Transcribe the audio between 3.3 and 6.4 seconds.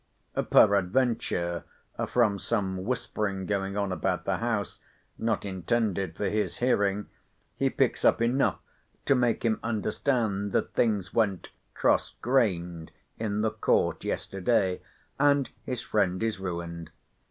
going on about the house, not intended for